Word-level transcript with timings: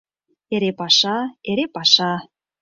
Эре 0.55 0.71
паша, 0.79 1.17
эре 1.49 1.65
паша... 1.75 2.11